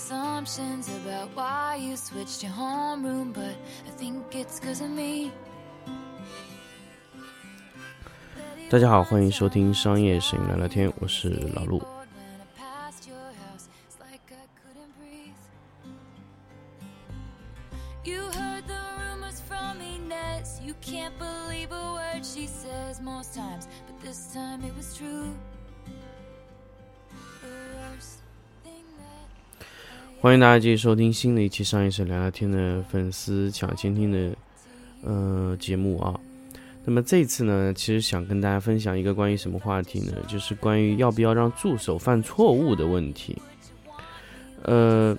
[0.00, 3.54] assumptions about why you switched your homeroom, but
[3.86, 5.30] I think it's cause of me.
[8.68, 11.78] 大家好，欢迎收听商业摄影聊聊天，我是老陆。
[11.78, 12.08] When
[12.40, 15.36] I passed your house, it's like I couldn't breathe.
[18.04, 20.60] You heard the rumors from Inez.
[20.64, 25.32] You can't believe a word she says most times, but this time it was true.
[30.21, 34.31] 欢迎大家继续收听新的一期商业摄影聊聊天的粉丝抢先听的
[35.03, 36.13] 呃节目啊。
[36.85, 40.13] 那么这次呢，其实想跟大家分享一个关于什么话题呢？
[40.27, 43.35] 就是关于要不要让助手犯错误的问题。
[44.61, 45.17] 呃，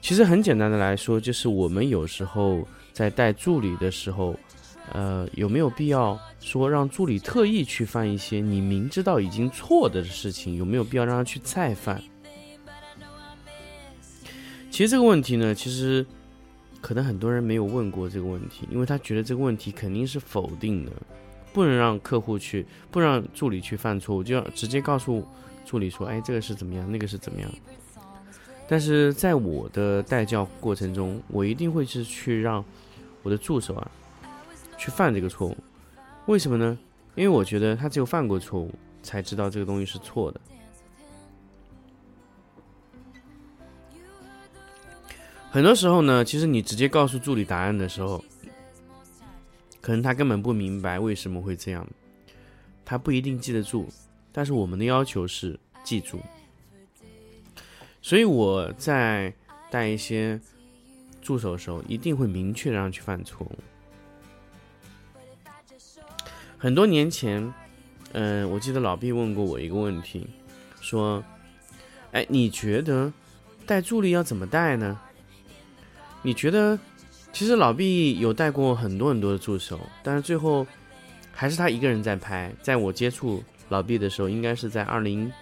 [0.00, 4.38] 其实很简单的来说，就是我们有时候在带助理的时候，
[4.92, 10.54] 呃，有没有必要说让助理特意去犯一些你明知道已经错的事情？
[10.54, 12.00] 有没有必要让他去再犯？
[14.78, 16.06] 其实这个问题呢，其实
[16.80, 20.92] 可能很多人没有问过这个问题，因为他觉得这个问题肯定是否定的，
[21.52, 25.26] 不能让客户去，不让助理去犯错误，就要直接告诉
[25.66, 27.50] 助理说，哎，这个是怎么样，那个是怎么样。
[28.68, 32.64] 但是在我的带教过程中，我一定会是去让
[33.24, 33.90] 我的助手啊
[34.76, 35.56] 去犯这个错误。
[36.26, 36.78] 为什么呢？
[37.16, 40.40] 因为我觉得他只有犯过错误，才知道这个东西是错的。
[45.58, 48.24] 很多时候呢，其实你直接告诉助理答案的时候，
[49.80, 51.84] 可能他根本不明白为什么会这样，
[52.84, 53.88] 他不一定记得住。
[54.30, 56.20] 但是我们的要求是记住，
[58.00, 59.34] 所以我在
[59.68, 60.40] 带一些
[61.20, 63.58] 助手的时候，一定会明确让他去犯错误。
[66.56, 67.52] 很多年前，
[68.12, 70.24] 嗯、我记得老毕问过我一个问题，
[70.80, 71.20] 说
[72.14, 73.12] ：“哎，你觉得
[73.66, 74.96] 带助理要怎么带呢？”
[76.22, 76.78] 你觉得，
[77.32, 80.66] 其实老毕有带过很多很多的助手，但是最后
[81.32, 82.52] 还是他一个人在拍。
[82.60, 85.32] 在我接触老毕的时候，应该是在二零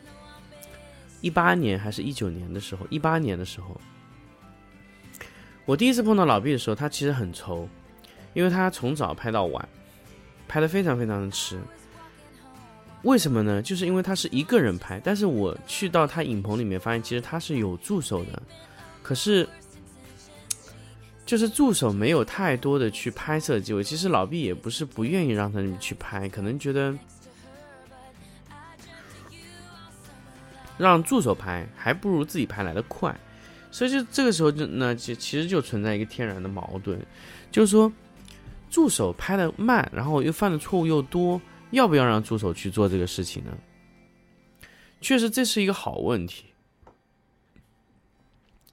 [1.22, 3.80] 一八年还是一九年的时候，一八年的时候，
[5.64, 7.66] 我第一次碰到老毕的时候，他其实很愁，
[8.34, 9.68] 因为他从早拍到晚，
[10.46, 11.58] 拍的非常非常的迟。
[13.02, 13.62] 为什么呢？
[13.62, 18.42] 就是因为他是一个人拍，但是我去到他影棚里面，发现其实他是有助手的，
[19.02, 19.48] 可是。
[21.26, 26.96] 就是助手没有太多的去拍摄机会，其实老毕也不是不愿意让他们去拍，可能觉得
[30.78, 33.14] 让助手拍还不如自己拍来的快，
[33.72, 36.96] 所以就这个时候就那其其实就存在一个天然的矛盾，
[37.50, 37.92] 就是说
[38.70, 41.40] 助手拍的慢，然后又犯的错误又多，
[41.72, 43.50] 要不要让助手去做这个事情呢？
[45.00, 46.44] 确实这是一个好问题。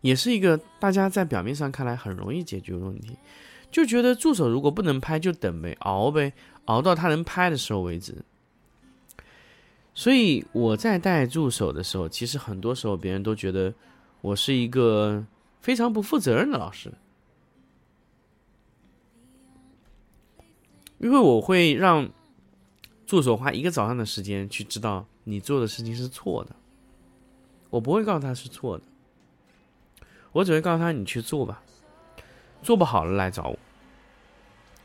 [0.03, 3.17] 也是一个大家在表面上看来很容易解决的问题，
[3.71, 6.33] 就觉得助手如果不能拍就等呗，熬呗，
[6.65, 8.13] 熬到他能拍的时候为止。
[9.93, 13.73] 所以我在带助手的时候，其实很多时候别人都觉得
[14.19, 15.25] 我是一个
[15.61, 16.91] 非常不负责任的老师，
[20.97, 22.09] 因为我会让
[23.05, 26.53] 助手花一个早上的时间去知道你做的事情是错的，
[27.69, 28.83] 我不会告诉他是错的。
[30.33, 31.61] 我只会告诉他你去做吧，
[32.61, 33.57] 做不好了来找我。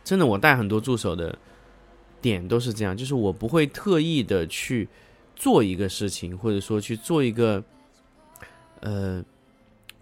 [0.05, 1.37] 真的，我带很多助手的
[2.23, 4.89] 点都是这样，就是我不会特意的去
[5.35, 7.63] 做一个事情，或者说去做一个
[8.81, 9.23] 呃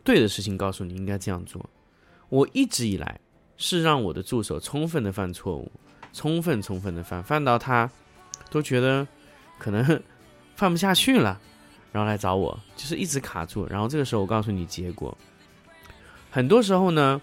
[0.04, 1.64] 对的事情，告诉你应该这样做。
[2.28, 3.20] 我一直以来
[3.56, 5.70] 是让我的助手充分的犯错误，
[6.12, 7.90] 充分充分的犯，犯到他
[8.50, 9.06] 都觉得
[9.58, 10.02] 可能
[10.54, 11.40] 犯不下去了，
[11.90, 13.66] 然后来找我，就是一直卡住。
[13.66, 15.16] 然后这个时候我告诉你结果。
[16.30, 17.20] 很多时候呢，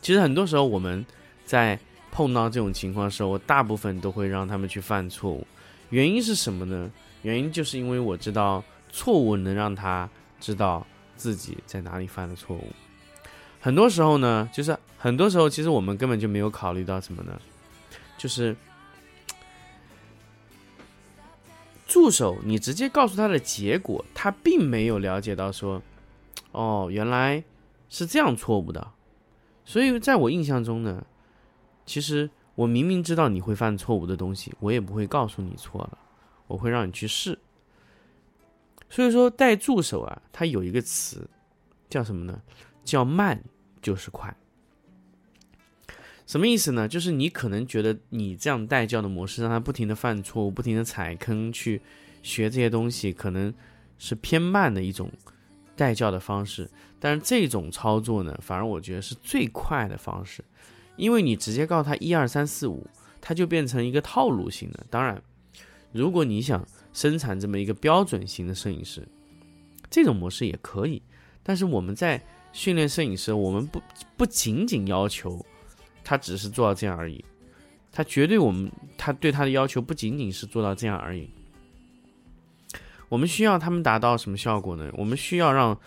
[0.00, 1.04] 其实很多时候我们
[1.44, 1.78] 在
[2.10, 5.46] 碰到这种情况的时候，我大部分都会让他们去犯错误。
[5.90, 6.90] 原因是什么呢？
[7.22, 10.08] 原因就是因为我知道错误能让他
[10.40, 10.84] 知道
[11.16, 12.66] 自己在哪里犯了错误。
[13.60, 17.40] 很多时候呢，就是很多时候其实我们根本就没有考虑到什么呢？
[18.18, 18.56] 就是
[21.86, 25.80] 助手，你直接告诉他的结果，他并没有了解到说，
[26.52, 27.42] 哦，原来。
[27.94, 28.90] 是这样错误的，
[29.66, 31.04] 所以在我印象中呢，
[31.84, 35.98] 其实我明明知道你会犯错误的东西，我也不会告诉你错了，
[36.46, 37.38] 我会让你去试。
[38.88, 41.28] 所以说带助手啊，它有一个词
[41.90, 42.40] 叫什么呢？
[42.82, 43.44] 叫慢
[43.82, 44.34] 就是快。
[46.26, 46.88] 什么意思呢？
[46.88, 51.82] 就是你可能觉得你这样带教的模式，让他不停的犯错误，不停的踩坑去
[52.22, 53.52] 学这些东西，可能
[53.98, 55.12] 是偏慢的一种
[55.82, 56.70] 带教的方式，
[57.00, 60.44] 但是这种操作呢，反而我觉得是最快的方式，
[60.94, 62.86] 因为你直接告诉他一二三四五，
[63.20, 64.86] 它就变成一个套路型的。
[64.88, 65.20] 当然，
[65.90, 69.02] 如果你想生产这么一个标准型的摄影师，
[69.90, 71.02] 这种模式也可以。
[71.42, 73.82] 但是我们在训练摄影师，我们不
[74.16, 75.44] 不仅仅要求
[76.04, 77.24] 他只是做到这样而已，
[77.90, 81.28] 他绝对我们他对他的要求不仅仅是做到这样而已。
[83.12, 84.90] 我们需要他们达到什么效果呢？
[84.94, 85.78] 我们需要让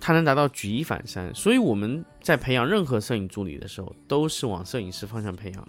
[0.00, 1.32] 他能达到举一反三。
[1.32, 5.68] 所以我们在培养任何摄影助理的时候，都是往摄影师方向培养。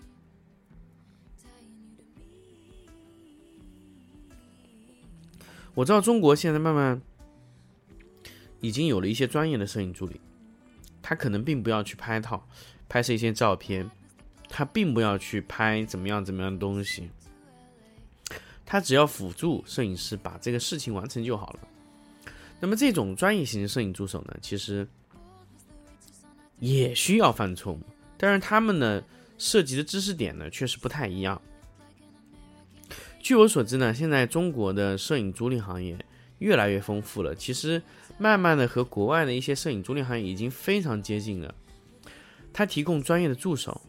[5.76, 7.00] 我知道中国现在慢慢
[8.62, 10.20] 已经有了一些专业的摄影助理，
[11.04, 12.50] 他可能并不要去拍套，
[12.90, 13.88] 拍摄一些照片，
[14.50, 17.12] 他并不要去拍怎么样怎么样的东西，
[18.72, 21.60] 他只要辅助摄影师把这个事情完成就好了。
[22.60, 24.88] 那么这种专业型的摄影助手呢，其实
[26.60, 27.80] 也需要犯错误，
[28.16, 29.04] 但是他们呢
[29.40, 31.42] 涉及的知识点呢确实不太一样。
[33.20, 35.98] 据我所知呢，现在中国的摄影租赁行业
[36.38, 37.34] 越来越丰富了。
[37.34, 37.82] 其实，
[38.20, 41.56] 慢慢的和国外的一些摄影租赁行业已经非常接近了。
[42.54, 43.82] 它提供专业的助手，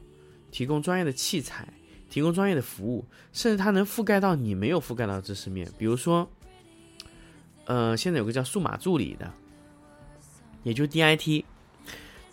[0.50, 1.68] 提供专业的器材，
[2.10, 5.66] 提供专业的服务，甚至它能覆盖到你没有覆盖到的知识面。
[5.78, 6.28] 比如说，
[7.64, 9.32] 呃，现在有个叫数码助理的，
[10.64, 11.44] 也就 DIT。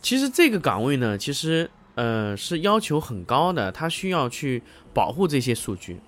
[0.02, 4.62] 其实这个岗位呢，其实呃是要求很高的，它需要去
[4.94, 6.00] 保护这些数据。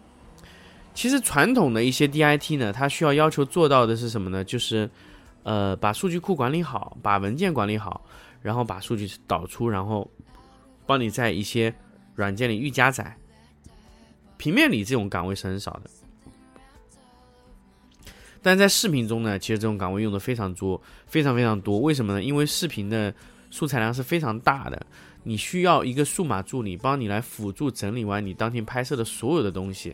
[0.95, 4.43] 其实传统的一些 DIT 呢，它需要要求做到的是什么呢？
[4.43, 4.89] 就是，
[5.43, 8.03] 呃，把数据库管理好，把文件管理好，
[8.41, 10.09] 然后把数据导出，然后
[10.85, 11.73] 帮你在一些
[12.15, 13.15] 软件里预加载。
[14.39, 15.89] 平面里这种岗位是很少的，
[18.41, 21.77] 但在视频中呢，其实这种岗位用的非常多，非常非常多。
[21.77, 22.23] 为什么呢？
[22.23, 23.13] 因为视频的
[23.51, 24.87] 素材量是非常大的，
[25.23, 29.93] 你需要一个数码助理帮你来辅助整理完你当天拍摄的所有的东西。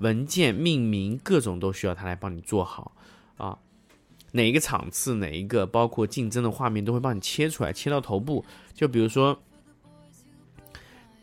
[0.00, 2.92] 文件命名各种都需要他来帮你做好
[3.36, 3.56] 啊，
[4.32, 8.44] 哪一个场次哪一个包括竞争的画面都会帮你切出来，切到头部。
[8.74, 9.40] 就比如说，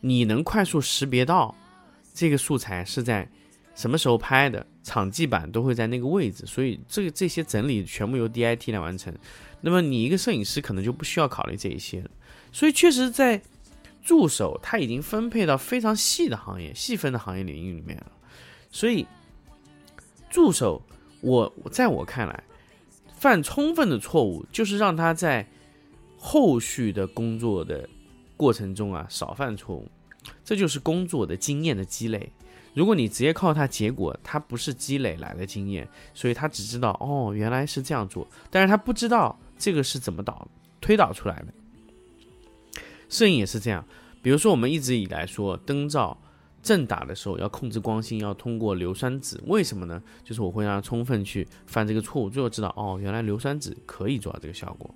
[0.00, 1.54] 你能快速识别到
[2.16, 3.28] 这个素材是在
[3.74, 9.14] 什么时候拍的，场记版都会在那个位置，所以这个这些整理全部由 DIT 来完成。
[9.60, 12.10] 那么你一个摄影师可能就不需要考虑这一些了。
[12.52, 13.42] 所以确实，在
[14.02, 18.06] 助手他已经分配到非常细的行业、细分的行业领域里面了。
[18.70, 19.06] 所以，
[20.30, 20.80] 助手，
[21.20, 22.44] 我在我看来，
[23.14, 25.46] 犯充分的错误就是让他在
[26.16, 27.86] 后续的工作的
[28.38, 29.86] 过程中啊少犯错误，
[30.44, 32.32] 这就是工作的经验的积累。
[32.74, 40.46] 如果你直接靠它结果，它不是积累来的经验，所以他只知道哦原来是这样做，但是他不知道这个是怎么导
[40.80, 41.46] 推导出来的。
[43.08, 43.84] 摄影也是这样，
[44.22, 46.18] 比如说我们一直以来说灯罩。
[46.62, 50.02] 正打的时候要控制光心，要通过硫酸纸，为什么呢？
[50.24, 54.92] 就是我会让他充分去犯这个错误，最后知道哦，原来硫酸纸可以做到这个效果。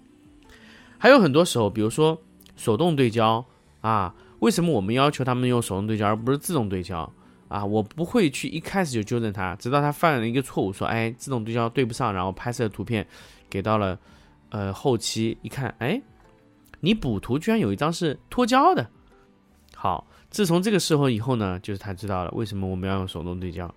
[0.99, 2.21] 还有很多时候，比如说
[2.57, 3.47] 手动对焦
[3.83, 7.11] 啊，为什么我们要求他们用手动对焦而不是自动对焦
[7.49, 7.65] 啊？
[7.65, 13.07] 我不会去一开始就纠正他，直到他犯了一个错误，说哎，自动对焦对不上，然后拍摄的图片
[13.49, 13.99] 给到了
[14.51, 16.03] 呃后期一看，哎，
[16.81, 18.91] 你补图居然有一张是脱焦的，
[19.75, 20.07] 好。
[20.31, 23.75] 自从这个时候以后呢，就是他知道了为什么我们要用手动对焦，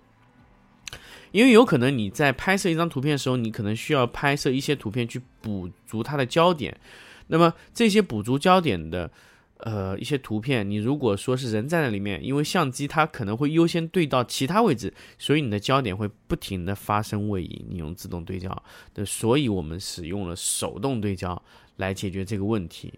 [1.32, 6.78] 因为有可能你在拍摄一张图片的时候，你可能需要拍摄一些图片去补足它的焦点，
[7.26, 9.10] 那么这些补足焦点的，
[9.58, 17.64] 呃，一些图片，你如果说是人在那里面，因为相机它可能会优先对到其他位置，所以你的焦点会不停的发生位移。
[17.68, 21.40] 你用自动对焦的，所以我们使用了手动对焦
[21.76, 22.92] 来解决这个问题。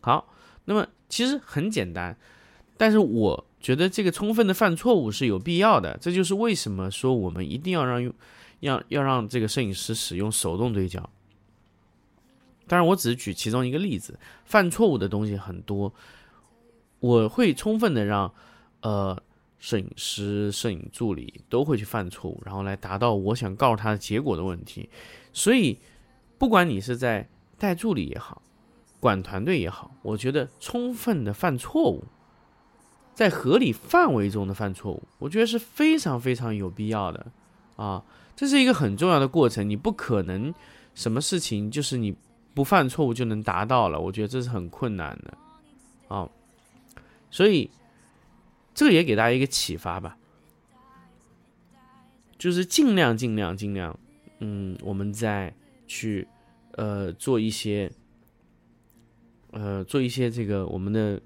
[0.00, 2.16] 好，那么其实很简单。
[2.76, 8.12] 但是我觉得这个充分的犯错误是有必要的，这就是为什么说我们一定要让用，
[8.60, 11.08] 要要让这个摄影师使用手动对焦。
[12.72, 15.92] 当然，我只是举其中一个例子，犯错误的东西很多，
[17.00, 18.32] 我会充分的让
[18.80, 19.22] 呃
[19.58, 24.88] 摄影师、摄影助理都会去犯错误，然后来达到我想告诉他的结果的问题。
[25.34, 25.78] 所以，
[26.38, 28.40] 不管你是在带助理也好，
[28.98, 32.02] 管团队也好，我觉得充分的犯错误。
[33.12, 37.26] 在合理范围中的犯错误，我觉得是非常非常有必要的，
[37.76, 38.02] 啊，
[38.34, 39.68] 这是一个很重要的过程。
[39.68, 40.54] 你不可能
[40.94, 42.16] 什么事情就是你
[42.54, 45.38] 不犯错误就能达到了，我觉得这是很困难的，
[46.08, 46.28] 啊，
[47.30, 47.70] 所以
[48.74, 50.16] 这个也给大家一个启发吧，
[52.36, 53.98] 就是尽量尽量尽量，
[54.40, 55.54] 嗯，我们在
[55.86, 56.26] 去
[56.72, 57.90] 呃做一些
[59.50, 61.20] 呃做一些这个我们的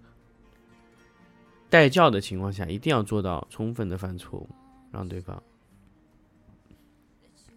[1.69, 4.49] 带教的情况下，一定要做到充分的犯错误，
[4.93, 5.43] 让对方。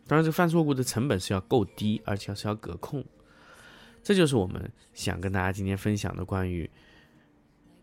[0.08, 3.06] 当然，这个犯错误的成本是要够低，而且是要隔控。
[4.02, 6.70] 这就是我们想跟大家今天分享的关于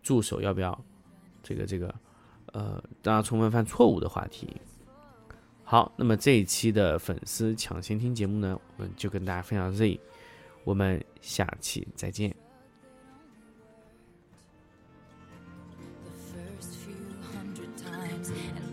[0.03, 0.85] 助手要不要
[1.43, 1.95] 这个这个
[2.53, 4.49] 呃让他充分犯错误的话题。
[5.63, 10.01] 好，那么这一期的粉丝抢先听节目呢，我们就跟大家分享到这里，
[10.63, 12.35] 我们下期再见。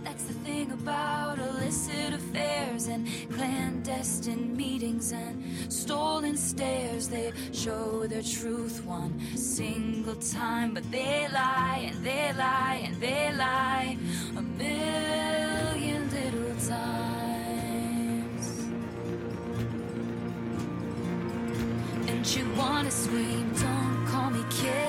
[0.03, 7.07] That's the thing about illicit affairs and clandestine meetings and stolen stares.
[7.07, 13.31] They show their truth one single time, but they lie and they lie and they
[13.33, 13.97] lie
[14.37, 18.47] a million little times.
[22.09, 24.82] And you wanna scream, don't call me kid,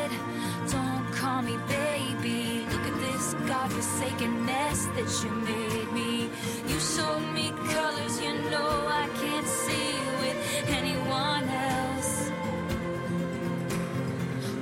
[3.54, 6.28] God-forsakenness that you made me.
[6.66, 10.36] You showed me colors you know I can't see with
[10.80, 12.30] anyone else.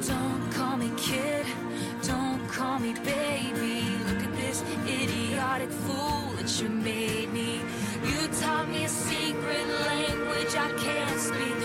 [0.06, 1.46] Don't call me kid,
[2.02, 3.76] don't call me baby.
[4.06, 7.60] Look at this idiotic fool that you made me.
[8.10, 11.61] You taught me a secret language I can't speak.